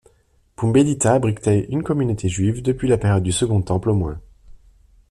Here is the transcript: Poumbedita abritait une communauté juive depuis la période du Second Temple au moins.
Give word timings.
Poumbedita 0.55 1.13
abritait 1.13 1.67
une 1.69 1.83
communauté 1.83 2.27
juive 2.27 2.63
depuis 2.63 2.87
la 2.87 2.97
période 2.97 3.21
du 3.21 3.31
Second 3.31 3.61
Temple 3.61 3.91
au 3.91 3.93
moins. 3.93 4.19